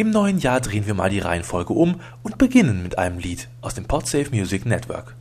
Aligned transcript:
Im 0.00 0.08
neuen 0.12 0.38
Jahr 0.38 0.62
drehen 0.62 0.86
wir 0.86 0.94
mal 0.94 1.10
die 1.10 1.18
Reihenfolge 1.18 1.74
um 1.74 2.00
und 2.22 2.38
beginnen 2.38 2.82
mit 2.82 2.96
einem 2.96 3.18
Lied 3.18 3.48
aus 3.60 3.74
dem 3.74 3.84
Podsafe 3.84 4.30
Music 4.30 4.64
Network. 4.64 5.14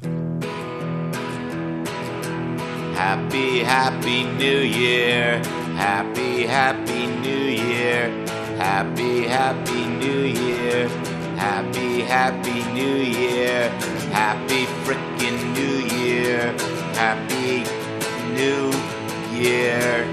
Happy, 2.96 3.62
happy 3.66 4.24
New 4.38 4.62
Year. 4.62 5.42
Happy, 5.76 6.48
happy 6.48 7.10
New 7.22 7.50
Year. 7.50 8.10
Happy, 8.58 9.28
happy 9.28 9.86
New 10.00 10.24
Year. 10.24 10.90
Happy, 11.36 12.02
happy 12.08 12.64
New 12.74 13.04
Year. 13.04 13.70
Happy 14.14 14.66
frickin' 14.86 15.40
New 15.56 15.90
Year. 15.94 16.54
Happy 16.96 17.66
New 18.34 18.72
Year. 19.38 20.08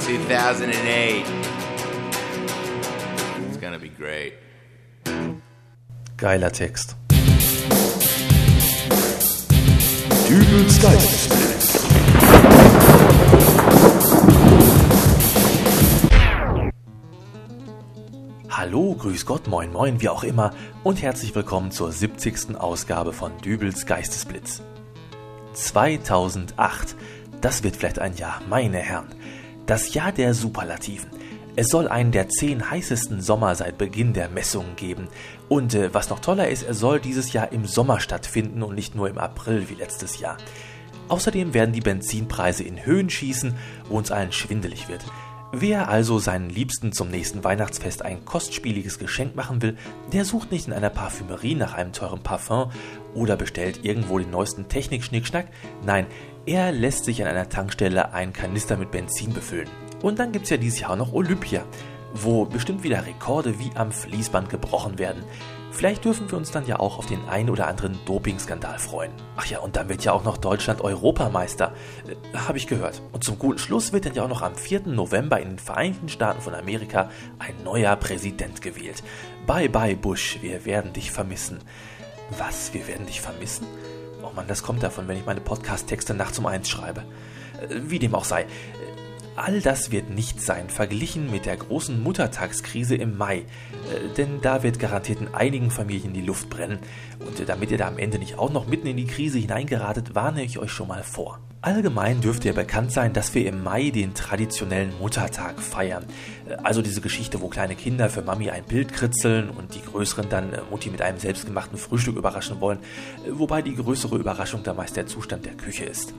2008. 0.00 1.39
Great. 4.00 4.32
Geiler 6.16 6.50
Text. 6.50 6.96
Dübels 10.26 10.80
Geistesblitz. 10.80 11.86
Hallo, 18.48 18.94
grüß 18.94 19.26
Gott, 19.26 19.46
moin 19.48 19.70
moin, 19.70 20.00
wie 20.00 20.08
auch 20.08 20.24
immer 20.24 20.54
und 20.82 21.02
herzlich 21.02 21.34
willkommen 21.34 21.70
zur 21.70 21.92
70. 21.92 22.56
Ausgabe 22.56 23.12
von 23.12 23.36
Dübels 23.42 23.84
Geistesblitz. 23.84 24.62
2008, 25.52 26.96
das 27.42 27.62
wird 27.62 27.76
vielleicht 27.76 27.98
ein 27.98 28.16
Jahr, 28.16 28.40
meine 28.48 28.78
Herren. 28.78 29.08
Das 29.66 29.92
Jahr 29.92 30.10
der 30.10 30.32
Superlativen. 30.32 31.19
Es 31.56 31.68
soll 31.68 31.88
einen 31.88 32.12
der 32.12 32.28
zehn 32.28 32.70
heißesten 32.70 33.20
Sommer 33.20 33.54
seit 33.54 33.76
Beginn 33.76 34.12
der 34.12 34.28
Messungen 34.28 34.76
geben. 34.76 35.08
Und 35.48 35.74
äh, 35.74 35.92
was 35.92 36.08
noch 36.08 36.20
toller 36.20 36.48
ist, 36.48 36.62
er 36.62 36.74
soll 36.74 37.00
dieses 37.00 37.32
Jahr 37.32 37.52
im 37.52 37.66
Sommer 37.66 38.00
stattfinden 38.00 38.62
und 38.62 38.74
nicht 38.74 38.94
nur 38.94 39.08
im 39.08 39.18
April 39.18 39.68
wie 39.68 39.74
letztes 39.74 40.20
Jahr. 40.20 40.36
Außerdem 41.08 41.54
werden 41.54 41.72
die 41.72 41.80
Benzinpreise 41.80 42.62
in 42.62 42.86
Höhen 42.86 43.10
schießen, 43.10 43.54
wo 43.88 43.98
uns 43.98 44.12
allen 44.12 44.30
schwindelig 44.30 44.88
wird. 44.88 45.04
Wer 45.52 45.88
also 45.88 46.20
seinen 46.20 46.48
Liebsten 46.48 46.92
zum 46.92 47.10
nächsten 47.10 47.42
Weihnachtsfest 47.42 48.02
ein 48.04 48.24
kostspieliges 48.24 49.00
Geschenk 49.00 49.34
machen 49.34 49.60
will, 49.62 49.76
der 50.12 50.24
sucht 50.24 50.52
nicht 50.52 50.68
in 50.68 50.72
einer 50.72 50.90
Parfümerie 50.90 51.56
nach 51.56 51.74
einem 51.74 51.92
teuren 51.92 52.22
Parfum 52.22 52.70
oder 53.14 53.34
bestellt 53.34 53.80
irgendwo 53.82 54.20
den 54.20 54.30
neuesten 54.30 54.68
Technik-Schnickschnack. 54.68 55.48
Nein, 55.84 56.06
er 56.46 56.70
lässt 56.70 57.04
sich 57.04 57.20
an 57.22 57.28
einer 57.28 57.48
Tankstelle 57.48 58.12
einen 58.12 58.32
Kanister 58.32 58.76
mit 58.76 58.92
Benzin 58.92 59.32
befüllen. 59.32 59.68
Und 60.02 60.18
dann 60.18 60.32
gibt's 60.32 60.50
ja 60.50 60.56
dieses 60.56 60.80
Jahr 60.80 60.96
noch 60.96 61.12
Olympia, 61.12 61.64
wo 62.12 62.44
bestimmt 62.44 62.82
wieder 62.82 63.06
Rekorde 63.06 63.58
wie 63.58 63.70
am 63.74 63.92
Fließband 63.92 64.48
gebrochen 64.48 64.98
werden. 64.98 65.24
Vielleicht 65.72 66.04
dürfen 66.04 66.30
wir 66.30 66.36
uns 66.36 66.50
dann 66.50 66.66
ja 66.66 66.80
auch 66.80 66.98
auf 66.98 67.06
den 67.06 67.28
einen 67.28 67.48
oder 67.48 67.68
anderen 67.68 67.98
Dopingskandal 68.04 68.78
freuen. 68.78 69.12
Ach 69.36 69.46
ja, 69.46 69.60
und 69.60 69.76
dann 69.76 69.88
wird 69.88 70.02
ja 70.04 70.12
auch 70.12 70.24
noch 70.24 70.36
Deutschland 70.36 70.80
Europameister, 70.80 71.72
äh, 72.06 72.36
habe 72.36 72.58
ich 72.58 72.66
gehört. 72.66 73.02
Und 73.12 73.22
zum 73.22 73.38
guten 73.38 73.58
Schluss 73.58 73.92
wird 73.92 74.04
dann 74.04 74.14
ja 74.14 74.24
auch 74.24 74.28
noch 74.28 74.42
am 74.42 74.56
4. 74.56 74.88
November 74.88 75.40
in 75.40 75.50
den 75.50 75.58
Vereinigten 75.58 76.08
Staaten 76.08 76.40
von 76.40 76.54
Amerika 76.54 77.08
ein 77.38 77.54
neuer 77.62 77.94
Präsident 77.96 78.62
gewählt. 78.62 79.02
Bye 79.46 79.68
bye 79.68 79.96
Bush, 79.96 80.38
wir 80.42 80.64
werden 80.64 80.92
dich 80.92 81.12
vermissen. 81.12 81.58
Was, 82.36 82.74
wir 82.74 82.86
werden 82.88 83.06
dich 83.06 83.20
vermissen? 83.20 83.66
Oh 84.22 84.30
Mann, 84.34 84.48
das 84.48 84.62
kommt 84.62 84.82
davon, 84.82 85.08
wenn 85.08 85.16
ich 85.16 85.26
meine 85.26 85.40
Podcast-Texte 85.40 86.14
nachts 86.14 86.38
um 86.38 86.46
eins 86.46 86.68
schreibe. 86.68 87.04
Äh, 87.60 87.76
Wie 87.86 88.00
dem 88.00 88.14
auch 88.14 88.24
sei. 88.24 88.46
All 89.42 89.62
das 89.62 89.90
wird 89.90 90.10
nicht 90.10 90.42
sein, 90.42 90.68
verglichen 90.68 91.30
mit 91.30 91.46
der 91.46 91.56
großen 91.56 92.02
Muttertagskrise 92.02 92.94
im 92.94 93.16
Mai. 93.16 93.38
Äh, 93.38 93.44
denn 94.18 94.42
da 94.42 94.62
wird 94.62 94.78
garantiert 94.78 95.22
in 95.22 95.34
einigen 95.34 95.70
Familien 95.70 96.12
die 96.12 96.20
Luft 96.20 96.50
brennen. 96.50 96.78
Und 97.20 97.40
äh, 97.40 97.46
damit 97.46 97.70
ihr 97.70 97.78
da 97.78 97.88
am 97.88 97.96
Ende 97.96 98.18
nicht 98.18 98.38
auch 98.38 98.52
noch 98.52 98.66
mitten 98.66 98.86
in 98.86 98.98
die 98.98 99.06
Krise 99.06 99.38
hineingeratet, 99.38 100.14
warne 100.14 100.44
ich 100.44 100.58
euch 100.58 100.70
schon 100.70 100.88
mal 100.88 101.02
vor. 101.02 101.40
Allgemein 101.62 102.20
dürfte 102.20 102.48
ja 102.48 102.54
bekannt 102.54 102.92
sein, 102.92 103.14
dass 103.14 103.34
wir 103.34 103.46
im 103.46 103.62
Mai 103.62 103.88
den 103.88 104.12
traditionellen 104.12 104.92
Muttertag 104.98 105.58
feiern. 105.62 106.04
Äh, 106.46 106.56
Also 106.62 106.82
diese 106.82 107.00
Geschichte, 107.00 107.40
wo 107.40 107.48
kleine 107.48 107.76
Kinder 107.76 108.10
für 108.10 108.20
Mami 108.20 108.50
ein 108.50 108.64
Bild 108.64 108.92
kritzeln 108.92 109.48
und 109.48 109.74
die 109.74 109.80
Größeren 109.80 110.28
dann 110.28 110.52
äh, 110.52 110.60
Mutti 110.70 110.90
mit 110.90 111.00
einem 111.00 111.18
selbstgemachten 111.18 111.78
Frühstück 111.78 112.16
überraschen 112.16 112.60
wollen, 112.60 112.78
äh, 113.26 113.30
wobei 113.30 113.62
die 113.62 113.74
größere 113.74 114.18
Überraschung 114.18 114.62
da 114.64 114.74
meist 114.74 114.96
der 114.96 115.06
Zustand 115.06 115.46
der 115.46 115.54
Küche 115.54 115.86
ist. 115.86 116.12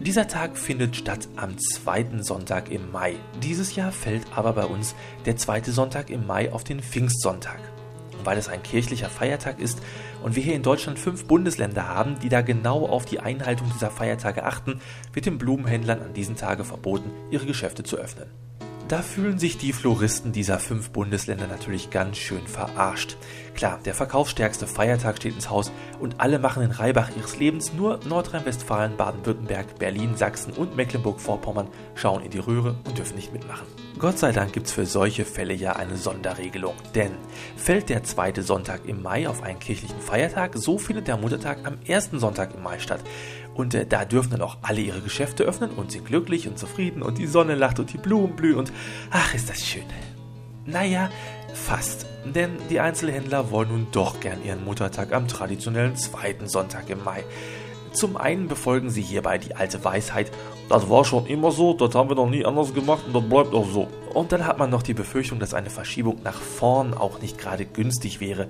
Dieser 0.00 0.28
Tag 0.28 0.58
findet 0.58 0.94
statt 0.94 1.26
am 1.36 1.56
zweiten 1.58 2.22
Sonntag 2.22 2.70
im 2.70 2.92
Mai. 2.92 3.16
Dieses 3.42 3.74
Jahr 3.76 3.90
fällt 3.90 4.24
aber 4.36 4.52
bei 4.52 4.66
uns 4.66 4.94
der 5.24 5.36
zweite 5.36 5.72
Sonntag 5.72 6.10
im 6.10 6.26
Mai 6.26 6.52
auf 6.52 6.64
den 6.64 6.80
Pfingstsonntag. 6.80 7.58
Und 8.16 8.26
weil 8.26 8.36
es 8.36 8.48
ein 8.48 8.62
kirchlicher 8.62 9.08
Feiertag 9.08 9.58
ist 9.58 9.80
und 10.22 10.36
wir 10.36 10.42
hier 10.42 10.54
in 10.54 10.62
Deutschland 10.62 10.98
fünf 10.98 11.24
Bundesländer 11.26 11.88
haben, 11.88 12.18
die 12.20 12.28
da 12.28 12.42
genau 12.42 12.86
auf 12.86 13.06
die 13.06 13.20
Einhaltung 13.20 13.68
dieser 13.72 13.90
Feiertage 13.90 14.44
achten, 14.44 14.80
wird 15.14 15.26
den 15.26 15.38
Blumenhändlern 15.38 16.02
an 16.02 16.12
diesen 16.12 16.36
Tage 16.36 16.64
verboten, 16.64 17.10
ihre 17.30 17.46
Geschäfte 17.46 17.82
zu 17.82 17.96
öffnen. 17.96 18.45
Da 18.88 19.02
fühlen 19.02 19.36
sich 19.36 19.58
die 19.58 19.72
Floristen 19.72 20.30
dieser 20.30 20.60
fünf 20.60 20.90
Bundesländer 20.90 21.48
natürlich 21.48 21.90
ganz 21.90 22.18
schön 22.18 22.46
verarscht. 22.46 23.16
Klar, 23.56 23.80
der 23.84 23.94
verkaufsstärkste 23.94 24.68
Feiertag 24.68 25.16
steht 25.16 25.34
ins 25.34 25.50
Haus 25.50 25.72
und 25.98 26.20
alle 26.20 26.38
machen 26.38 26.62
den 26.62 26.70
Reibach 26.70 27.10
ihres 27.16 27.36
Lebens, 27.36 27.72
nur 27.72 27.98
Nordrhein-Westfalen, 28.06 28.96
Baden-Württemberg, 28.96 29.80
Berlin, 29.80 30.14
Sachsen 30.14 30.52
und 30.52 30.76
Mecklenburg-Vorpommern 30.76 31.66
schauen 31.96 32.22
in 32.22 32.30
die 32.30 32.38
Röhre 32.38 32.76
und 32.86 32.96
dürfen 32.96 33.16
nicht 33.16 33.32
mitmachen. 33.32 33.66
Gott 33.98 34.18
sei 34.18 34.30
Dank 34.30 34.52
gibt's 34.52 34.72
für 34.72 34.86
solche 34.86 35.24
Fälle 35.24 35.54
ja 35.54 35.72
eine 35.72 35.96
Sonderregelung, 35.96 36.74
denn 36.94 37.12
fällt 37.56 37.88
der 37.88 38.04
zweite 38.04 38.44
Sonntag 38.44 38.82
im 38.86 39.02
Mai 39.02 39.28
auf 39.28 39.42
einen 39.42 39.58
kirchlichen 39.58 40.00
Feiertag, 40.00 40.52
so 40.54 40.78
findet 40.78 41.08
der 41.08 41.16
Muttertag 41.16 41.58
am 41.64 41.78
ersten 41.86 42.20
Sonntag 42.20 42.54
im 42.54 42.62
Mai 42.62 42.78
statt. 42.78 43.00
Und 43.56 43.74
äh, 43.74 43.86
da 43.86 44.04
dürfen 44.04 44.30
dann 44.30 44.42
auch 44.42 44.58
alle 44.62 44.80
ihre 44.80 45.00
Geschäfte 45.00 45.44
öffnen 45.44 45.70
und 45.70 45.92
sind 45.92 46.06
glücklich 46.06 46.46
und 46.46 46.58
zufrieden 46.58 47.02
und 47.02 47.18
die 47.18 47.26
Sonne 47.26 47.54
lacht 47.54 47.78
und 47.78 47.92
die 47.92 47.98
Blumen 47.98 48.36
blühen 48.36 48.56
und 48.56 48.72
ach, 49.10 49.34
ist 49.34 49.48
das 49.48 49.64
schön. 49.64 49.84
Naja, 50.66 51.10
fast. 51.54 52.06
Denn 52.24 52.50
die 52.70 52.80
Einzelhändler 52.80 53.50
wollen 53.50 53.68
nun 53.68 53.86
doch 53.92 54.20
gern 54.20 54.44
ihren 54.44 54.64
Muttertag 54.64 55.12
am 55.12 55.28
traditionellen 55.28 55.96
zweiten 55.96 56.48
Sonntag 56.48 56.90
im 56.90 57.02
Mai. 57.04 57.24
Zum 57.92 58.16
einen 58.16 58.46
befolgen 58.46 58.90
sie 58.90 59.00
hierbei 59.00 59.38
die 59.38 59.54
alte 59.54 59.82
Weisheit, 59.82 60.30
das 60.68 60.90
war 60.90 61.04
schon 61.04 61.26
immer 61.26 61.50
so, 61.50 61.72
das 61.72 61.94
haben 61.94 62.10
wir 62.10 62.16
noch 62.16 62.28
nie 62.28 62.44
anders 62.44 62.74
gemacht 62.74 63.04
und 63.06 63.14
das 63.14 63.22
bleibt 63.22 63.54
auch 63.54 63.66
so. 63.66 63.88
Und 64.12 64.32
dann 64.32 64.44
hat 64.44 64.58
man 64.58 64.68
noch 64.68 64.82
die 64.82 64.92
Befürchtung, 64.92 65.38
dass 65.38 65.54
eine 65.54 65.70
Verschiebung 65.70 66.20
nach 66.22 66.40
vorn 66.40 66.92
auch 66.92 67.20
nicht 67.22 67.38
gerade 67.38 67.64
günstig 67.64 68.20
wäre, 68.20 68.48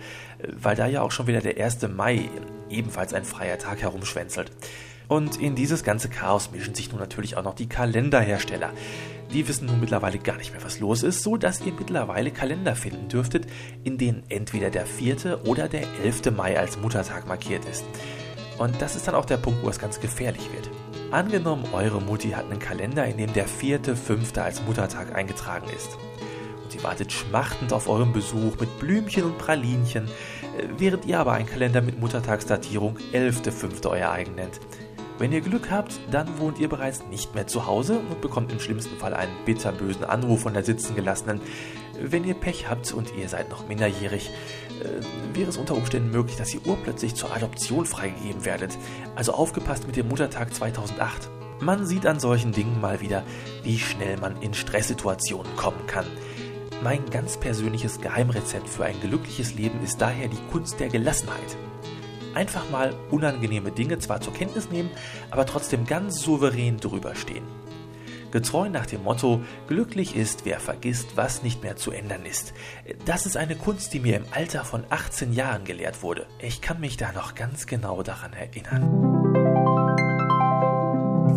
weil 0.60 0.74
da 0.74 0.86
ja 0.86 1.02
auch 1.02 1.12
schon 1.12 1.26
wieder 1.26 1.40
der 1.40 1.62
1. 1.62 1.86
Mai, 1.94 2.28
ebenfalls 2.70 3.14
ein 3.14 3.24
freier 3.24 3.58
Tag, 3.58 3.82
herumschwänzelt. 3.82 4.50
Und 5.08 5.40
in 5.40 5.54
dieses 5.54 5.84
ganze 5.84 6.08
Chaos 6.08 6.50
mischen 6.50 6.74
sich 6.74 6.90
nun 6.90 7.00
natürlich 7.00 7.36
auch 7.36 7.44
noch 7.44 7.54
die 7.54 7.68
Kalenderhersteller. 7.68 8.70
Die 9.32 9.46
wissen 9.48 9.66
nun 9.66 9.80
mittlerweile 9.80 10.18
gar 10.18 10.36
nicht 10.36 10.52
mehr, 10.52 10.64
was 10.64 10.80
los 10.80 11.02
ist, 11.02 11.22
so 11.22 11.36
dass 11.36 11.60
ihr 11.60 11.72
mittlerweile 11.72 12.30
Kalender 12.30 12.76
finden 12.76 13.08
dürftet, 13.08 13.46
in 13.84 13.98
denen 13.98 14.22
entweder 14.28 14.70
der 14.70 14.86
4. 14.86 15.46
oder 15.46 15.68
der 15.68 15.82
11. 16.02 16.30
Mai 16.36 16.58
als 16.58 16.78
Muttertag 16.78 17.26
markiert 17.26 17.64
ist. 17.64 17.84
Und 18.58 18.80
das 18.80 18.96
ist 18.96 19.06
dann 19.06 19.14
auch 19.14 19.26
der 19.26 19.36
Punkt, 19.36 19.62
wo 19.62 19.68
es 19.68 19.78
ganz 19.78 20.00
gefährlich 20.00 20.48
wird. 20.52 20.70
Angenommen, 21.10 21.64
eure 21.72 22.00
Mutti 22.00 22.30
hat 22.30 22.50
einen 22.50 22.58
Kalender, 22.58 23.04
in 23.04 23.16
dem 23.16 23.32
der 23.32 23.46
4.5. 23.46 24.40
als 24.40 24.62
Muttertag 24.62 25.14
eingetragen 25.14 25.66
ist. 25.74 25.96
Und 26.62 26.72
sie 26.72 26.82
wartet 26.82 27.12
schmachtend 27.12 27.72
auf 27.72 27.88
euren 27.88 28.12
Besuch 28.12 28.58
mit 28.58 28.78
Blümchen 28.80 29.24
und 29.24 29.38
Pralinchen, 29.38 30.06
äh, 30.06 30.68
während 30.78 31.04
ihr 31.04 31.20
aber 31.20 31.32
einen 31.32 31.46
Kalender 31.46 31.82
mit 31.82 32.00
Muttertagsdatierung 32.00 32.96
11.5. 33.12 33.86
euer 33.88 34.10
eigen 34.10 34.34
nennt. 34.34 34.58
Wenn 35.18 35.32
ihr 35.32 35.40
Glück 35.40 35.70
habt, 35.70 35.98
dann 36.10 36.38
wohnt 36.38 36.58
ihr 36.58 36.68
bereits 36.68 37.02
nicht 37.06 37.34
mehr 37.34 37.46
zu 37.46 37.66
Hause 37.66 38.00
und 38.10 38.20
bekommt 38.20 38.52
im 38.52 38.60
schlimmsten 38.60 38.98
Fall 38.98 39.14
einen 39.14 39.32
bitterbösen 39.46 40.04
Anruf 40.04 40.42
von 40.42 40.52
der 40.52 40.62
Sitzengelassenen. 40.62 41.40
Wenn 41.98 42.24
ihr 42.24 42.34
Pech 42.34 42.68
habt 42.68 42.92
und 42.92 43.14
ihr 43.16 43.26
seid 43.30 43.48
noch 43.48 43.66
minderjährig, 43.66 44.30
äh, 44.82 45.34
wäre 45.34 45.48
es 45.48 45.56
unter 45.56 45.74
Umständen 45.74 46.10
möglich, 46.10 46.36
dass 46.36 46.52
ihr 46.52 46.66
urplötzlich 46.66 47.14
zur 47.14 47.34
Adoption 47.34 47.86
freigegeben 47.86 48.44
werdet. 48.44 48.76
Also 49.14 49.32
aufgepasst 49.32 49.86
mit 49.86 49.96
dem 49.96 50.08
Muttertag 50.08 50.52
2008. 50.52 51.30
Man 51.60 51.86
sieht 51.86 52.04
an 52.04 52.20
solchen 52.20 52.52
Dingen 52.52 52.78
mal 52.82 53.00
wieder, 53.00 53.22
wie 53.62 53.78
schnell 53.78 54.18
man 54.18 54.42
in 54.42 54.52
Stresssituationen 54.52 55.56
kommen 55.56 55.86
kann. 55.86 56.04
Mein 56.84 57.08
ganz 57.08 57.38
persönliches 57.38 58.02
Geheimrezept 58.02 58.68
für 58.68 58.84
ein 58.84 59.00
glückliches 59.00 59.54
Leben 59.54 59.82
ist 59.82 60.02
daher 60.02 60.28
die 60.28 60.50
Kunst 60.52 60.78
der 60.78 60.90
Gelassenheit 60.90 61.56
einfach 62.36 62.70
mal 62.70 62.94
unangenehme 63.10 63.72
Dinge 63.72 63.98
zwar 63.98 64.20
zur 64.20 64.34
Kenntnis 64.34 64.70
nehmen, 64.70 64.90
aber 65.30 65.46
trotzdem 65.46 65.86
ganz 65.86 66.20
souverän 66.20 66.76
drüber 66.76 67.14
stehen. 67.16 67.44
Getreu 68.30 68.68
nach 68.68 68.86
dem 68.86 69.02
Motto, 69.02 69.40
glücklich 69.66 70.14
ist, 70.14 70.44
wer 70.44 70.60
vergisst, 70.60 71.16
was 71.16 71.42
nicht 71.42 71.62
mehr 71.62 71.76
zu 71.76 71.90
ändern 71.90 72.26
ist. 72.26 72.52
Das 73.06 73.24
ist 73.24 73.36
eine 73.36 73.56
Kunst, 73.56 73.94
die 73.94 74.00
mir 74.00 74.16
im 74.16 74.26
Alter 74.30 74.64
von 74.64 74.84
18 74.90 75.32
Jahren 75.32 75.64
gelehrt 75.64 76.02
wurde. 76.02 76.26
Ich 76.38 76.60
kann 76.60 76.80
mich 76.80 76.96
da 76.98 77.12
noch 77.12 77.34
ganz 77.34 77.66
genau 77.66 78.02
daran 78.02 78.34
erinnern. 78.34 79.16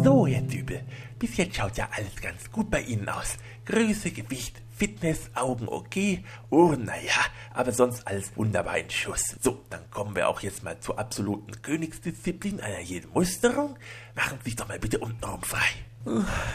So, 0.04 0.28
Herr 0.28 0.42
Dübel, 0.42 0.82
bis 1.18 1.38
jetzt 1.38 1.56
schaut 1.56 1.78
ja 1.78 1.88
alles 1.92 2.22
ganz 2.22 2.52
gut 2.52 2.70
bei 2.70 2.82
Ihnen 2.82 3.08
aus. 3.08 3.38
Größe, 3.66 4.12
Gewicht, 4.12 4.62
Fitness, 4.80 5.30
Augen 5.36 5.68
okay, 5.68 6.24
Ohren 6.50 6.86
naja, 6.86 7.20
aber 7.54 7.74
sonst 7.74 8.08
alles 8.08 8.32
wunderbar 8.38 8.78
in 8.78 8.90
Schuss. 8.90 9.36
So, 9.42 9.60
dann 9.70 9.82
kommen 9.92 10.16
wir 10.16 10.30
auch 10.30 10.40
jetzt 10.40 10.64
mal 10.64 10.80
zur 10.80 10.98
absoluten 10.98 11.62
Königsdisziplin 11.62 12.62
einer 12.62 12.80
jeden 12.80 13.12
Musterung. 13.12 13.78
Machen 14.16 14.38
Sie 14.40 14.52
sich 14.52 14.56
doch 14.56 14.70
mal 14.70 14.80
bitte 14.80 15.00
untenrum 15.00 15.44
frei. 15.44 15.68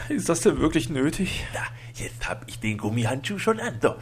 Ist 0.09 0.27
das 0.27 0.41
denn 0.41 0.59
wirklich 0.59 0.89
nötig? 0.89 1.45
Na, 1.53 1.61
jetzt 1.93 2.27
hab 2.27 2.47
ich 2.47 2.59
den 2.59 2.79
Gummihandschuh 2.79 3.37
schon 3.37 3.59
an. 3.59 3.77
So, 3.79 3.95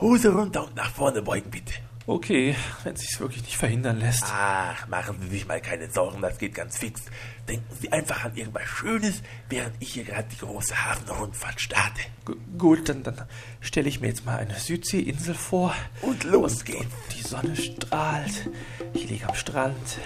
Hose 0.00 0.34
runter 0.34 0.64
und 0.64 0.76
nach 0.76 0.90
vorne 0.90 1.22
beugen 1.22 1.50
bitte. 1.50 1.72
Okay, 2.06 2.56
wenn 2.82 2.96
sich's 2.96 3.20
wirklich 3.20 3.42
nicht 3.42 3.56
verhindern 3.56 3.98
lässt. 3.98 4.24
Ach, 4.26 4.88
machen 4.88 5.18
Sie 5.20 5.28
sich 5.28 5.46
mal 5.46 5.60
keine 5.60 5.88
Sorgen, 5.88 6.20
das 6.20 6.36
geht 6.36 6.54
ganz 6.54 6.78
fix. 6.78 7.02
Denken 7.48 7.76
Sie 7.80 7.92
einfach 7.92 8.24
an 8.24 8.36
irgendwas 8.36 8.66
Schönes, 8.66 9.22
während 9.48 9.74
ich 9.78 9.92
hier 9.92 10.04
gerade 10.04 10.26
die 10.28 10.38
große 10.38 10.84
Hafenrundfahrt 10.84 11.60
starte. 11.60 12.00
G 12.26 12.34
gut, 12.58 12.88
dann, 12.88 13.04
dann 13.04 13.22
stelle 13.60 13.88
ich 13.88 14.00
mir 14.00 14.08
jetzt 14.08 14.26
mal 14.26 14.38
eine 14.38 14.58
Südseeinsel 14.58 15.34
vor. 15.34 15.74
Und 16.00 16.24
los 16.24 16.64
geht's. 16.64 16.86
Die 17.16 17.22
Sonne 17.22 17.54
strahlt. 17.54 18.50
Ich 18.94 19.08
liege 19.08 19.28
am 19.28 19.34
Strand. 19.36 19.98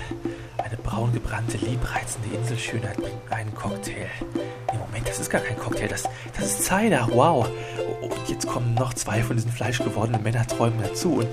Eine 0.58 0.76
braun 0.78 1.12
gebrannte, 1.12 1.56
liebreizende 1.58 2.28
Inselschönheit 2.36 2.96
bringt 2.96 3.30
einen 3.32 3.54
Cocktail. 3.54 4.06
Nee, 4.34 4.78
Moment, 4.78 5.08
das 5.08 5.18
ist 5.20 5.30
gar 5.30 5.40
kein 5.40 5.56
Cocktail, 5.58 5.88
das, 5.88 6.04
das 6.36 6.46
ist 6.46 6.64
Cider, 6.64 7.08
wow. 7.12 7.48
Und 8.00 8.28
jetzt 8.28 8.46
kommen 8.46 8.74
noch 8.74 8.94
zwei 8.94 9.22
von 9.22 9.36
diesen 9.36 9.52
fleischgewordenen 9.52 10.22
Männerträumen 10.22 10.80
dazu. 10.82 11.14
Und 11.14 11.28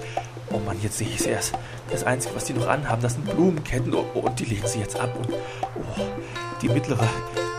oh 0.52 0.60
Mann, 0.60 0.78
jetzt 0.82 0.98
sehe 0.98 1.08
ich 1.08 1.20
es 1.20 1.26
erst. 1.26 1.54
Das 1.90 2.04
Einzige, 2.04 2.36
was 2.36 2.46
die 2.46 2.54
noch 2.54 2.68
anhaben, 2.68 3.02
das 3.02 3.14
sind 3.14 3.26
Blumenketten. 3.26 3.94
Oh, 3.94 4.06
und 4.20 4.40
die 4.40 4.46
legen 4.46 4.68
sie 4.68 4.80
jetzt 4.80 5.00
ab. 5.00 5.16
Und 5.16 5.34
oh, 5.34 6.02
die 6.62 6.70
mittlere, 6.70 7.08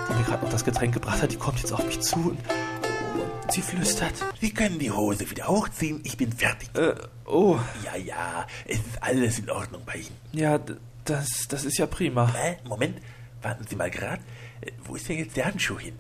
die 0.09 0.15
mir 0.15 0.25
gerade 0.25 0.45
noch 0.45 0.51
das 0.53 0.65
Getränk 0.65 0.95
gebracht 0.95 1.23
hat, 1.23 1.33
die 1.33 1.37
kommt 1.37 1.59
jetzt 1.59 1.73
auf 1.73 1.85
mich 1.85 2.01
zu. 2.01 2.17
Und, 2.17 2.39
und 2.39 3.53
sie 3.53 3.63
flüstert. 3.63 4.13
Sie 4.41 4.53
können 4.53 4.79
die 4.79 4.91
Hose 4.93 5.29
wieder 5.31 5.49
hochziehen, 5.49 6.01
ich 6.05 6.17
bin 6.17 6.33
fertig. 6.33 6.69
Äh, 6.77 6.95
oh, 7.27 7.59
Ja, 7.85 7.97
ja, 7.97 8.47
es 8.67 8.77
ist 8.79 9.03
alles 9.03 9.39
in 9.39 9.51
Ordnung 9.51 9.83
bei 9.87 9.95
Ihnen. 9.95 10.17
ja, 10.33 10.59
das, 11.05 11.49
das 11.49 11.65
ist 11.65 11.79
ja 11.79 11.87
prima. 11.87 12.33
Äh, 12.37 12.57
Moment, 12.69 13.01
warten 13.43 13.65
Sie 13.69 13.77
mal 13.77 13.91
gerade. 13.91 14.23
Äh, 14.61 14.73
Wo 14.85 14.95
ist 14.97 15.09
denn 15.09 15.19
jetzt 15.19 15.37
der 15.37 15.47
Handschuh 15.47 15.79
hin? 15.79 15.99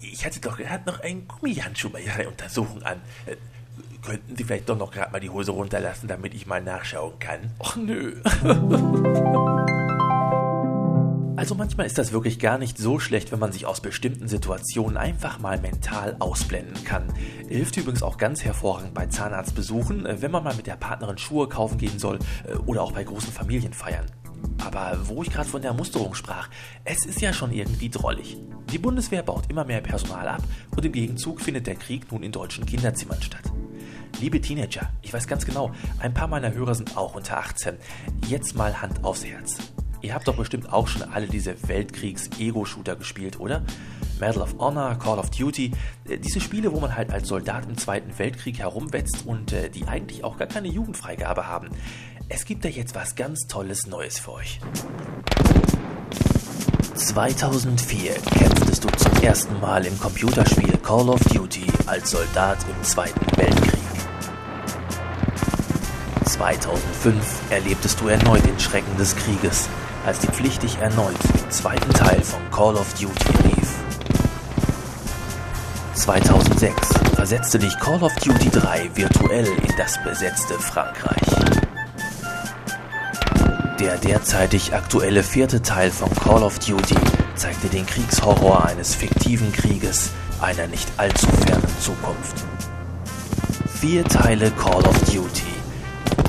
Ich 0.00 0.24
hatte 0.24 0.40
doch 0.40 0.56
gerade 0.56 0.90
noch 0.90 1.00
einen 1.00 1.28
Gummihandschuh 1.28 1.90
bei 1.90 2.00
Ihrer 2.00 2.26
Untersuchung 2.28 2.82
an. 2.82 3.00
Äh, 3.26 3.36
Könnten 4.04 4.36
Sie 4.36 4.44
vielleicht 4.44 4.68
doch 4.68 4.76
noch 4.76 4.90
gerade 4.90 5.12
mal 5.12 5.20
die 5.20 5.30
Hose 5.30 5.52
runterlassen, 5.52 6.08
damit 6.08 6.34
ich 6.34 6.46
mal 6.46 6.62
nachschauen 6.62 7.18
kann? 7.18 7.50
Ach 7.58 7.76
nö. 7.76 8.20
Also 11.36 11.56
manchmal 11.56 11.86
ist 11.86 11.98
das 11.98 12.12
wirklich 12.12 12.38
gar 12.38 12.56
nicht 12.58 12.78
so 12.78 12.98
schlecht, 13.00 13.32
wenn 13.32 13.40
man 13.40 13.52
sich 13.52 13.66
aus 13.66 13.80
bestimmten 13.80 14.28
Situationen 14.28 14.96
einfach 14.96 15.40
mal 15.40 15.60
mental 15.60 16.16
ausblenden 16.20 16.84
kann. 16.84 17.12
Hilft 17.48 17.76
übrigens 17.76 18.02
auch 18.02 18.16
ganz 18.16 18.44
hervorragend 18.44 18.94
bei 18.94 19.06
Zahnarztbesuchen, 19.06 20.06
äh, 20.06 20.22
wenn 20.22 20.30
man 20.30 20.44
mal 20.44 20.54
mit 20.54 20.66
der 20.66 20.76
Partnerin 20.76 21.18
Schuhe 21.18 21.48
kaufen 21.48 21.76
gehen 21.76 21.98
soll 21.98 22.18
oder 22.66 22.82
auch 22.82 22.92
bei 22.92 23.04
großen 23.04 23.32
Familienfeiern. 23.32 24.06
Aber 24.64 24.98
wo 25.04 25.22
ich 25.22 25.30
gerade 25.30 25.48
von 25.48 25.62
der 25.62 25.74
Musterung 25.74 26.14
sprach, 26.14 26.48
es 26.84 27.04
ist 27.04 27.20
ja 27.20 27.32
schon 27.32 27.52
irgendwie 27.52 27.90
drollig. 27.90 28.36
Die 28.72 28.78
Bundeswehr 28.78 29.22
baut 29.22 29.50
immer 29.50 29.64
mehr 29.64 29.80
Personal 29.80 30.26
ab 30.26 30.42
und 30.74 30.84
im 30.84 30.92
Gegenzug 30.92 31.40
findet 31.40 31.66
der 31.66 31.76
Krieg 31.76 32.10
nun 32.10 32.22
in 32.22 32.32
deutschen 32.32 32.64
Kinderzimmern 32.64 33.20
statt. 33.22 33.52
Liebe 34.20 34.40
Teenager, 34.40 34.90
ich 35.02 35.12
weiß 35.12 35.26
ganz 35.26 35.44
genau, 35.44 35.72
ein 35.98 36.14
paar 36.14 36.28
meiner 36.28 36.54
Hörer 36.54 36.74
sind 36.74 36.96
auch 36.96 37.14
unter 37.14 37.36
18. 37.36 37.76
Jetzt 38.28 38.54
mal 38.54 38.80
Hand 38.80 39.04
aufs 39.04 39.24
Herz. 39.24 39.58
Ihr 40.02 40.14
habt 40.14 40.28
doch 40.28 40.36
bestimmt 40.36 40.72
auch 40.72 40.86
schon 40.86 41.02
alle 41.02 41.26
diese 41.26 41.56
Weltkriegs-Ego-Shooter 41.66 42.96
gespielt, 42.96 43.40
oder? 43.40 43.62
Medal 44.20 44.42
of 44.42 44.54
Honor, 44.58 44.96
Call 44.96 45.18
of 45.18 45.30
Duty, 45.30 45.72
äh, 46.08 46.18
diese 46.18 46.40
Spiele, 46.40 46.72
wo 46.72 46.80
man 46.80 46.96
halt 46.96 47.12
als 47.12 47.28
Soldat 47.28 47.66
im 47.66 47.76
Zweiten 47.76 48.18
Weltkrieg 48.18 48.58
herumwetzt 48.58 49.26
und 49.26 49.52
äh, 49.52 49.70
die 49.70 49.86
eigentlich 49.86 50.24
auch 50.24 50.36
gar 50.36 50.48
keine 50.48 50.68
Jugendfreigabe 50.68 51.46
haben. 51.46 51.68
Es 52.28 52.44
gibt 52.44 52.64
da 52.64 52.68
jetzt 52.68 52.94
was 52.94 53.14
ganz 53.14 53.46
Tolles 53.46 53.86
Neues 53.86 54.18
für 54.18 54.32
euch. 54.32 54.60
2004 56.94 58.14
kämpftest 58.14 58.84
du 58.84 58.88
zum 58.96 59.22
ersten 59.22 59.60
Mal 59.60 59.84
im 59.84 59.98
Computerspiel 59.98 60.78
Call 60.78 61.08
of 61.08 61.20
Duty 61.24 61.66
als 61.86 62.12
Soldat 62.12 62.58
im 62.68 62.82
Zweiten 62.84 63.20
Weltkrieg. 63.36 63.80
2005 66.24 67.50
erlebtest 67.50 68.00
du 68.00 68.08
erneut 68.08 68.44
den 68.46 68.58
Schrecken 68.58 68.96
des 68.96 69.14
Krieges, 69.16 69.68
als 70.06 70.20
die 70.20 70.28
Pflicht 70.28 70.62
dich 70.62 70.78
erneut 70.78 71.16
im 71.42 71.50
zweiten 71.50 71.92
Teil 71.92 72.22
von 72.22 72.40
Call 72.50 72.74
of 72.76 72.92
Duty 72.94 73.48
rief. 73.48 73.73
2006 75.94 76.74
versetzte 77.14 77.58
dich 77.58 77.78
Call 77.78 78.02
of 78.02 78.14
Duty 78.16 78.50
3 78.50 78.90
virtuell 78.94 79.46
in 79.46 79.76
das 79.78 80.02
besetzte 80.02 80.54
Frankreich. 80.54 81.22
Der 83.78 83.96
derzeitig 83.98 84.74
aktuelle 84.74 85.22
vierte 85.22 85.62
Teil 85.62 85.90
von 85.90 86.10
Call 86.16 86.42
of 86.42 86.58
Duty 86.58 86.96
zeigt 87.36 87.62
dir 87.62 87.70
den 87.70 87.86
Kriegshorror 87.86 88.66
eines 88.66 88.94
fiktiven 88.94 89.52
Krieges 89.52 90.10
einer 90.40 90.66
nicht 90.66 90.88
allzu 90.96 91.26
fernen 91.46 91.80
Zukunft. 91.80 92.44
Vier 93.80 94.04
Teile 94.04 94.50
Call 94.52 94.84
of 94.86 94.98
Duty. 95.04 95.54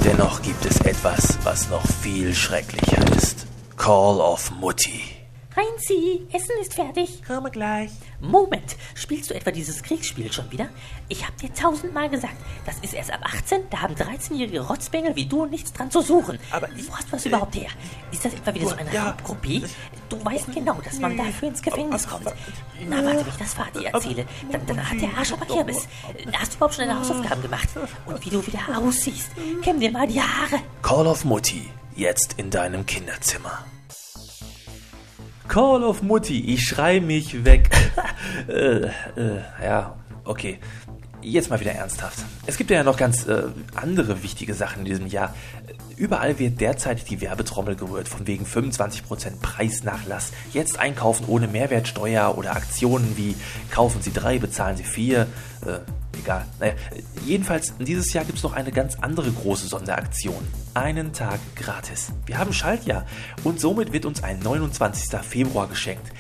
Dennoch 0.04 0.42
gibt 0.42 0.66
es 0.66 0.80
etwas, 0.82 1.38
was 1.44 1.70
noch 1.70 1.86
viel 2.02 2.34
schrecklicher 2.34 3.04
ist. 3.16 3.48
Call 3.78 4.20
of 4.20 4.52
Mutti. 4.52 5.15
Heinzi, 5.56 6.28
Essen 6.34 6.52
ist 6.62 6.74
fertig. 6.74 7.24
Komme 7.26 7.50
gleich. 7.50 7.90
Moment, 8.20 8.76
spielst 8.94 9.30
du 9.30 9.34
etwa 9.36 9.52
dieses 9.52 9.82
Kriegsspiel 9.84 10.32
schon 10.34 10.52
wieder? 10.52 10.68
Ich 11.08 11.26
hab 11.26 11.38
dir 11.38 11.54
tausendmal 11.54 12.10
gesagt, 12.10 12.36
das 12.66 12.78
ist 12.80 12.94
erst 12.94 13.12
ab 13.12 13.22
18, 13.24 13.62
da 13.70 13.82
haben 13.82 13.96
13-jährige 13.96 14.62
Rotzbengel 14.68 15.16
wie 15.16 15.26
du 15.26 15.46
nichts 15.46 15.72
dran 15.72 15.90
zu 15.90 16.02
suchen. 16.02 16.40
Aber 16.52 16.68
ich- 16.76 16.90
Wo 16.90 16.96
hast 16.98 17.08
du 17.08 17.12
das 17.12 17.26
überhaupt 17.26 17.56
her? 17.56 17.70
Ist 18.12 18.26
das 18.26 18.34
etwa 18.34 18.54
wieder 18.54 18.68
so 18.68 18.76
eine 18.76 18.94
Ja. 18.94 19.12
Raubkopie? 19.12 19.64
Du 20.10 20.26
weißt 20.26 20.54
genau, 20.54 20.80
dass 20.84 21.00
man 21.00 21.16
dafür 21.16 21.48
ins 21.48 21.62
Gefängnis 21.62 22.08
kommt. 22.08 22.26
Na, 22.90 22.98
warte, 23.04 23.20
wenn 23.20 23.28
ich 23.28 23.36
das 23.36 23.54
Vati 23.54 23.86
erzähle, 23.86 24.26
dann, 24.52 24.66
dann 24.66 24.90
hat 24.90 25.02
der 25.02 25.18
Arsch 25.18 25.32
aber 25.32 25.46
Kirmes. 25.46 25.88
Hast 26.34 26.52
du 26.54 26.58
überhaupt 26.58 26.76
schon 26.76 26.88
deine 26.88 27.00
Hausaufgaben 27.00 27.42
gemacht? 27.42 27.70
Und 28.06 28.26
wie 28.26 28.30
du 28.30 28.46
wieder 28.46 28.60
aussiehst? 28.78 29.30
Kämm 29.64 29.80
dir 29.80 29.92
mal 29.92 30.06
die 30.08 30.20
Haare. 30.22 30.62
Call 30.82 31.08
of 31.08 31.24
Mutti. 31.24 31.70
Jetzt 31.96 32.34
in 32.38 32.50
deinem 32.50 32.86
Kinderzimmer. 32.86 33.64
Call 35.48 35.84
of 35.84 36.02
Mutti, 36.02 36.54
ich 36.54 36.64
schrei 36.64 37.00
mich 37.00 37.46
weg. 37.46 37.70
äh, 38.48 38.86
äh, 38.86 38.92
ja, 39.64 39.96
okay. 40.24 40.60
Jetzt 41.22 41.50
mal 41.50 41.60
wieder 41.60 41.72
ernsthaft. 41.72 42.20
Es 42.46 42.56
gibt 42.58 42.70
ja 42.70 42.84
noch 42.84 42.98
ganz 42.98 43.26
äh, 43.26 43.44
andere 43.74 44.22
wichtige 44.22 44.54
Sachen 44.54 44.80
in 44.80 44.86
diesem 44.86 45.08
Jahr. 45.08 45.34
Überall 45.98 46.40
wird 46.40 46.60
derzeit 46.60 47.10
die 47.10 47.22
Werbetrommel 47.22 47.76
gerührt, 47.76 48.10
von 48.10 48.28
wegen 48.28 48.46
25% 48.46 49.40
Preisnachlass. 49.42 50.32
Jetzt 50.54 50.78
einkaufen 50.78 51.26
ohne 51.28 51.48
Mehrwertsteuer 51.48 52.38
oder 52.38 52.56
Aktionen 52.56 53.16
wie 53.16 53.36
kaufen 53.72 54.02
Sie 54.02 54.12
drei, 54.12 54.40
bezahlen 54.40 54.76
Sie 54.76 54.84
vier. 54.84 55.28
Äh, 55.66 55.80
egal. 56.20 56.46
Naja, 56.60 56.74
jedenfalls, 57.26 57.74
dieses 57.80 58.12
Jahr 58.12 58.26
gibt 58.26 58.38
es 58.38 58.44
noch 58.44 58.54
eine 58.54 58.72
ganz 58.72 58.96
andere 59.00 59.32
große 59.32 59.68
Sonderaktion. 59.68 60.46
Einen 60.74 61.14
Tag 61.14 61.40
gratis. 61.56 62.12
Wir 62.26 62.38
haben 62.38 62.52
Schaltjahr 62.52 63.06
und 63.44 63.62
somit 63.62 63.94
wird 63.94 64.06
uns 64.06 64.22
ein 64.24 64.40
29. 64.40 65.18
Februar 65.22 65.68
geschenkt. 65.68 66.12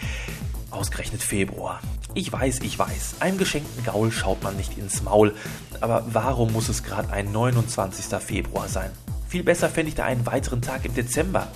Ausgerechnet 0.75 1.23
Februar. 1.23 1.79
Ich 2.15 2.33
weiß, 2.33 2.59
ich 2.63 2.77
weiß, 2.77 3.21
einem 3.21 3.37
geschenkten 3.37 3.85
Gaul 3.85 4.11
schaut 4.11 4.43
man 4.43 4.57
nicht 4.57 4.77
ins 4.77 5.03
Maul, 5.03 5.33
aber 5.79 6.03
warum 6.11 6.51
muss 6.51 6.67
es 6.67 6.83
gerade 6.83 7.13
ein 7.13 7.31
29. 7.31 8.13
Februar 8.19 8.67
sein? 8.67 8.91
Viel 9.29 9.43
besser 9.43 9.69
fände 9.69 9.87
ich 9.87 9.95
da 9.95 10.03
einen 10.03 10.25
weiteren 10.25 10.61
Tag 10.61 10.83
im 10.83 10.93
Dezember. 10.93 11.47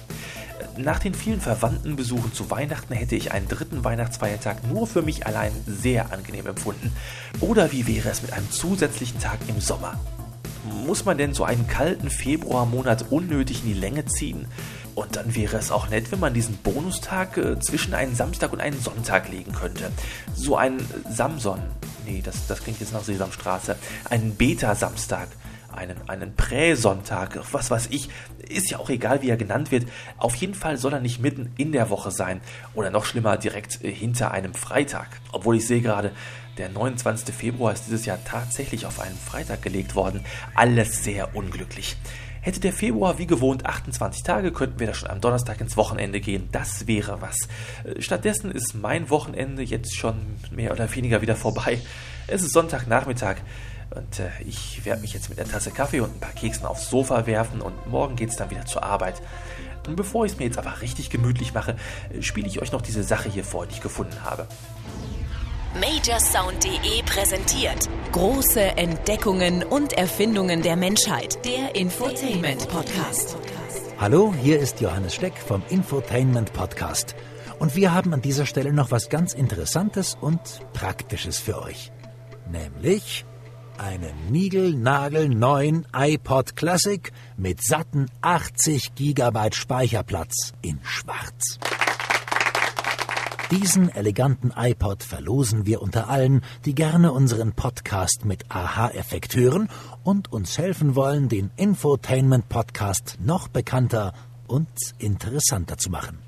Nach 0.78 1.00
den 1.00 1.14
vielen 1.14 1.42
Verwandtenbesuchen 1.42 2.34
zu 2.34 2.50
Weihnachten 2.50 2.94
hätte 2.94 3.18
ich 3.18 3.34
einen 3.34 3.50
dritten 3.50 3.84
Weihnachtsfeiertag 3.84 4.66
nur 4.72 4.88
für 4.88 5.02
mich 5.02 5.28
allein 5.28 5.52
sehr 5.68 6.14
angenehm 6.14 6.48
empfunden. 6.48 6.94
Oder 7.42 7.74
wie 7.74 7.88
wäre 7.88 8.08
es 8.08 8.22
mit 8.22 8.32
einem 8.32 8.50
zusätzlichen 8.50 9.20
Tag 9.20 9.40
im 9.50 9.60
Sommer? 9.60 10.00
Muss 10.86 11.04
man 11.04 11.18
denn 11.18 11.34
so 11.34 11.44
einen 11.44 11.68
kalten 11.68 12.10
Februarmonat 12.10 13.12
unnötig 13.12 13.64
in 13.64 13.74
die 13.74 13.80
Länge 13.80 14.06
ziehen? 14.06 14.48
Und 15.00 15.16
dann 15.16 15.34
wäre 15.34 15.56
es 15.56 15.72
auch 15.72 15.88
nett, 15.88 16.12
wenn 16.12 16.20
man 16.20 16.34
diesen 16.34 16.58
Bonustag 16.58 17.38
äh, 17.38 17.58
zwischen 17.62 17.94
einen 17.94 18.16
Samstag 18.16 18.52
und 18.52 18.60
einen 18.60 18.82
Sonntag 18.82 19.30
legen 19.30 19.54
könnte. 19.54 19.94
So 20.36 20.58
ein 20.58 20.86
Samson. 21.10 21.62
Nee, 22.06 22.22
das, 22.22 22.48
das 22.48 22.62
klingt 22.62 22.82
jetzt 22.82 22.92
nach 22.92 23.06
Sesamstraße. 23.06 23.78
Einen 24.10 24.36
Beta-Samstag. 24.36 25.30
Einen, 25.74 25.96
einen 26.10 26.36
Prä-Sonntag. 26.36 27.40
Was 27.54 27.72
weiß 27.72 27.88
ich. 27.92 28.10
Ist 28.50 28.72
ja 28.72 28.80
auch 28.80 28.90
egal, 28.90 29.22
wie 29.22 29.30
er 29.30 29.38
genannt 29.38 29.72
wird. 29.72 29.88
Auf 30.18 30.36
jeden 30.36 30.54
Fall 30.54 30.76
soll 30.76 30.92
er 30.92 31.00
nicht 31.00 31.22
mitten 31.22 31.54
in 31.56 31.72
der 31.72 31.90
Woche 31.90 32.12
sein. 32.12 32.42
Oder 32.74 32.90
noch 32.90 33.06
schlimmer, 33.06 33.38
direkt 33.38 33.82
äh, 33.82 33.94
hinter 33.94 34.32
einem 34.32 34.54
Freitag. 34.54 35.08
Obwohl 35.32 35.56
ich 35.56 35.66
sehe 35.66 35.80
gerade, 35.80 36.12
der 36.58 36.68
29. 36.68 37.34
Februar 37.34 37.72
ist 37.72 37.86
dieses 37.88 38.06
Jahr 38.06 38.20
tatsächlich 38.26 38.86
auf 38.86 39.00
einen 39.00 39.18
Freitag 39.18 39.62
gelegt 39.62 39.96
worden. 39.96 40.26
Alles 40.56 41.06
sehr 41.06 41.38
unglücklich. 41.38 41.96
Hätte 42.42 42.60
der 42.60 42.74
Februar 42.74 43.18
wie 43.18 43.28
gewohnt 43.28 43.66
28 43.66 44.24
Tage, 44.24 44.52
könnten 44.52 44.80
wir 44.80 44.88
da 44.88 44.94
schon 44.94 45.10
am 45.10 45.22
Donnerstag 45.22 45.60
ins 45.60 45.76
Wochenende 45.76 46.22
gehen. 46.22 46.48
Das 46.52 46.88
wäre 46.88 47.22
was. 47.22 47.48
Äh, 47.84 48.02
Stattdessen 48.02 48.52
ist 48.52 48.76
mein 48.76 49.10
Wochenende 49.10 49.62
jetzt 49.62 49.96
schon 49.96 50.16
mehr 50.52 50.72
oder 50.72 50.94
weniger 50.96 51.22
wieder 51.22 51.36
vorbei. 51.36 51.80
Es 52.28 52.42
ist 52.42 52.54
Sonntagnachmittag. 52.54 53.38
Und 53.90 54.20
äh, 54.20 54.30
ich 54.48 54.86
werde 54.86 55.02
mich 55.02 55.14
jetzt 55.14 55.30
mit 55.30 55.40
einer 55.40 55.50
Tasse 55.50 55.72
Kaffee 55.72 56.00
und 56.00 56.16
ein 56.16 56.20
paar 56.20 56.34
Keksen 56.34 56.66
aufs 56.66 56.90
Sofa 56.90 57.26
werfen 57.26 57.62
und 57.62 57.88
morgen 57.88 58.16
geht 58.16 58.30
es 58.30 58.36
dann 58.36 58.52
wieder 58.52 58.66
zur 58.66 58.84
Arbeit. 58.84 59.22
Und 59.88 59.96
bevor 59.96 60.26
ich 60.26 60.34
es 60.34 60.38
mir 60.38 60.46
jetzt 60.46 60.60
aber 60.60 60.82
richtig 60.82 61.10
gemütlich 61.10 61.54
mache, 61.54 61.76
äh, 62.14 62.22
spiele 62.22 62.48
ich 62.48 62.62
euch 62.62 62.72
noch 62.72 62.82
diese 62.82 63.04
Sache 63.04 63.30
hier 63.30 63.44
vor, 63.44 63.66
die 63.66 63.74
ich 63.74 63.82
gefunden 63.82 64.24
habe. 64.24 64.48
Majorsound.de 65.76 67.04
präsentiert 67.04 67.88
große 68.12 68.60
Entdeckungen 68.60 69.62
und 69.62 69.94
Erfindungen 69.94 70.64
der 70.64 70.76
Menschheit. 70.76 71.46
Der 71.46 71.76
Infotainment 71.76 72.68
Podcast. 72.70 73.38
Hallo, 74.00 74.34
hier 74.42 74.60
ist 74.60 74.82
Johannes 74.82 75.14
Steck 75.14 75.38
vom 75.38 75.62
Infotainment 75.70 76.54
Podcast. 76.54 77.16
Und 77.60 77.76
wir 77.76 77.94
haben 77.94 78.16
an 78.16 78.22
dieser 78.24 78.48
Stelle 78.48 78.74
noch 78.74 78.90
was 78.90 79.10
ganz 79.10 79.34
Interessantes 79.34 80.18
und 80.20 80.40
Praktisches 80.74 81.38
für 81.38 81.62
euch. 81.62 81.92
Nämlich 82.52 83.26
einen 83.78 84.32
niegelnagelneuen 84.32 85.86
iPod 85.94 86.56
Classic 86.56 87.12
mit 87.38 87.64
satten 87.64 88.08
80 88.22 88.96
GB 88.96 89.50
Speicherplatz 89.54 90.54
in 90.64 90.80
Schwarz. 90.82 91.60
Diesen 93.52 93.90
eleganten 93.90 94.54
iPod 94.56 95.02
verlosen 95.02 95.66
wir 95.66 95.82
unter 95.82 96.08
allen, 96.08 96.44
die 96.66 96.76
gerne 96.76 97.12
unseren 97.12 97.54
Podcast 97.54 98.24
mit 98.24 98.46
Aha-Effekt 98.50 99.36
hören 99.36 99.70
und 100.04 100.32
uns 100.32 100.60
helfen 100.60 100.96
wollen, 100.96 101.30
den 101.30 101.50
Infotainment-Podcast 101.56 103.18
noch 103.20 103.48
bekannter 103.48 104.14
und 104.46 104.70
interessanter 105.00 105.80
zu 105.80 105.90
machen. 105.90 106.20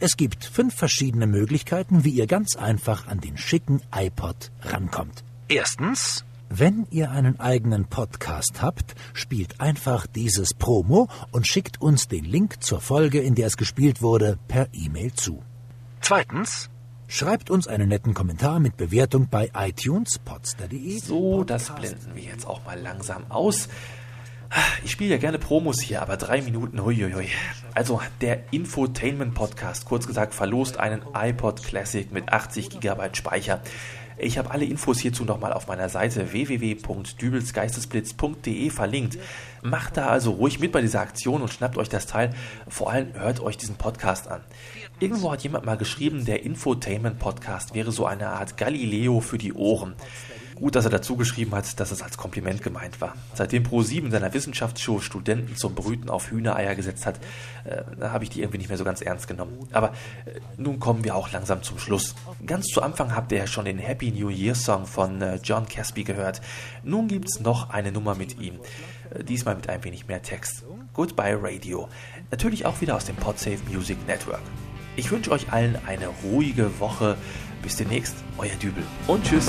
Es 0.00 0.16
gibt 0.16 0.44
fünf 0.44 0.74
verschiedene 0.74 1.28
Möglichkeiten, 1.28 2.02
wie 2.04 2.10
ihr 2.10 2.26
ganz 2.26 2.56
einfach 2.56 3.06
an 3.06 3.20
den 3.20 3.36
schicken 3.36 3.80
iPod 3.94 4.50
rankommt. 4.62 5.22
Erstens, 5.46 6.24
wenn 6.48 6.84
ihr 6.90 7.12
einen 7.12 7.38
eigenen 7.38 7.84
Podcast 7.84 8.60
habt, 8.60 8.96
spielt 9.12 9.60
einfach 9.60 10.08
dieses 10.08 10.54
Promo 10.54 11.08
und 11.30 11.46
schickt 11.46 11.80
uns 11.80 12.08
den 12.08 12.24
Link 12.24 12.60
zur 12.60 12.80
Folge, 12.80 13.20
in 13.20 13.36
der 13.36 13.46
es 13.46 13.56
gespielt 13.56 14.02
wurde, 14.02 14.36
per 14.48 14.66
E-Mail 14.72 15.12
zu. 15.12 15.44
Zweitens, 16.00 16.70
schreibt 17.08 17.50
uns 17.50 17.68
einen 17.68 17.88
netten 17.88 18.14
Kommentar 18.14 18.58
mit 18.58 18.76
Bewertung 18.76 19.28
bei 19.30 19.50
iTunes, 19.54 20.18
podster.de. 20.18 20.98
So, 20.98 21.44
das 21.44 21.74
blenden 21.74 22.14
wir 22.14 22.22
jetzt 22.22 22.46
auch 22.46 22.64
mal 22.64 22.80
langsam 22.80 23.30
aus. 23.30 23.68
Ich 24.82 24.90
spiele 24.90 25.10
ja 25.10 25.18
gerne 25.18 25.38
Promos 25.38 25.80
hier, 25.80 26.02
aber 26.02 26.16
drei 26.16 26.42
Minuten, 26.42 26.84
huiuiui. 26.84 27.28
Also, 27.74 28.00
der 28.20 28.52
Infotainment 28.52 29.34
Podcast, 29.34 29.84
kurz 29.84 30.08
gesagt, 30.08 30.34
verlost 30.34 30.78
einen 30.78 31.02
iPod 31.14 31.62
Classic 31.62 32.10
mit 32.10 32.32
80 32.32 32.80
GB 32.80 33.14
Speicher. 33.14 33.62
Ich 34.22 34.36
habe 34.36 34.50
alle 34.50 34.66
Infos 34.66 34.98
hierzu 34.98 35.24
nochmal 35.24 35.54
auf 35.54 35.66
meiner 35.66 35.88
Seite 35.88 36.32
www.dübelsgeistesblitz.de 36.32 38.70
verlinkt. 38.70 39.16
Macht 39.62 39.96
da 39.96 40.08
also 40.08 40.32
ruhig 40.32 40.60
mit 40.60 40.72
bei 40.72 40.82
dieser 40.82 41.00
Aktion 41.00 41.40
und 41.40 41.50
schnappt 41.50 41.78
euch 41.78 41.88
das 41.88 42.04
Teil. 42.06 42.34
Vor 42.68 42.90
allem 42.90 43.14
hört 43.14 43.40
euch 43.40 43.56
diesen 43.56 43.76
Podcast 43.76 44.28
an. 44.28 44.42
Irgendwo 45.00 45.32
hat 45.32 45.42
jemand 45.42 45.64
mal 45.64 45.78
geschrieben, 45.78 46.26
der 46.26 46.42
Infotainment 46.42 47.18
Podcast 47.18 47.74
wäre 47.74 47.90
so 47.90 48.04
eine 48.04 48.28
Art 48.28 48.58
Galileo 48.58 49.20
für 49.20 49.38
die 49.38 49.54
Ohren. 49.54 49.94
Gut, 50.56 50.74
dass 50.74 50.84
er 50.84 50.90
dazu 50.90 51.16
geschrieben 51.16 51.54
hat, 51.54 51.80
dass 51.80 51.90
es 51.90 52.02
als 52.02 52.18
Kompliment 52.18 52.62
gemeint 52.62 53.00
war. 53.00 53.14
Seitdem 53.32 53.62
Pro7 53.62 54.04
in 54.04 54.10
seiner 54.10 54.34
Wissenschaftsshow 54.34 55.00
Studenten 55.00 55.56
zum 55.56 55.74
Brüten 55.74 56.10
auf 56.10 56.30
Hühnereier 56.30 56.74
gesetzt 56.74 57.06
hat, 57.06 57.18
äh, 57.64 57.82
habe 58.02 58.24
ich 58.24 58.30
die 58.30 58.40
irgendwie 58.40 58.58
nicht 58.58 58.68
mehr 58.68 58.76
so 58.76 58.84
ganz 58.84 59.00
ernst 59.00 59.26
genommen. 59.26 59.66
Aber 59.72 59.88
äh, 60.26 60.40
nun 60.58 60.78
kommen 60.78 61.02
wir 61.02 61.16
auch 61.16 61.32
langsam 61.32 61.62
zum 61.62 61.78
Schluss. 61.78 62.14
Ganz 62.44 62.66
zu 62.66 62.82
Anfang 62.82 63.16
habt 63.16 63.32
ihr 63.32 63.38
ja 63.38 63.46
schon 63.46 63.64
den 63.64 63.78
Happy 63.78 64.12
New 64.12 64.28
Year 64.28 64.54
Song 64.54 64.84
von 64.84 65.22
äh, 65.22 65.40
John 65.42 65.66
Casby 65.66 66.04
gehört. 66.04 66.42
Nun 66.84 67.08
gibt's 67.08 67.40
noch 67.40 67.70
eine 67.70 67.90
Nummer 67.90 68.14
mit 68.14 68.38
ihm. 68.38 68.56
Äh, 69.14 69.24
diesmal 69.24 69.54
mit 69.54 69.70
ein 69.70 69.82
wenig 69.82 70.08
mehr 70.08 70.20
Text. 70.20 70.64
Goodbye 70.92 71.38
Radio. 71.40 71.88
Natürlich 72.30 72.66
auch 72.66 72.82
wieder 72.82 72.96
aus 72.96 73.06
dem 73.06 73.16
Podsafe 73.16 73.60
Music 73.70 73.96
Network. 74.06 74.42
Ich 75.00 75.10
wünsche 75.10 75.30
euch 75.30 75.50
allen 75.50 75.78
eine 75.86 76.08
ruhige 76.08 76.78
Woche. 76.78 77.16
Bis 77.62 77.76
demnächst, 77.76 78.16
euer 78.36 78.54
Dübel 78.60 78.84
und 79.06 79.24
tschüss. 79.24 79.48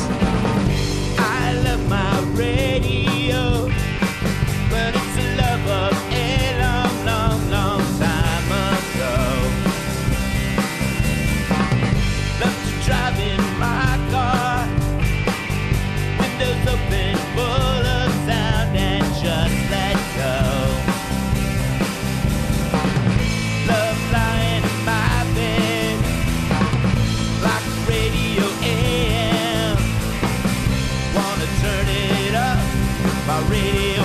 My 33.27 33.39
radio. 33.49 34.00